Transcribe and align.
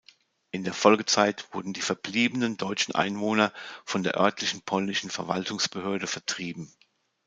In 0.49 0.63
der 0.63 0.73
Folgezeit 0.73 1.47
wurden 1.53 1.73
die 1.73 1.81
verbliebenen 1.83 2.57
deutschen 2.57 2.95
Einwohner 2.95 3.53
von 3.85 4.01
der 4.01 4.15
örtlichen 4.17 4.61
polnischen 4.63 5.11
Verwaltungsbehörde 5.11 6.07
vertrieben. 6.07 6.73